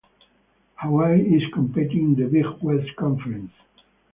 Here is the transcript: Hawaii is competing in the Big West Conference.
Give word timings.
Hawaii 0.77 1.21
is 1.21 1.43
competing 1.53 1.99
in 1.99 2.15
the 2.15 2.25
Big 2.25 2.43
West 2.63 2.89
Conference. 2.95 3.51